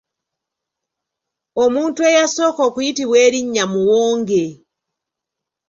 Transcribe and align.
Omuntu 1.63 1.99
eyasooka 2.09 2.61
okuyitibwa 2.67 3.17
erinnya 3.25 3.63
Muwonge. 3.71 4.45